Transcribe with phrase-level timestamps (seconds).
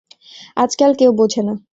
[0.57, 1.53] আজকাল কেউ বোঝে না।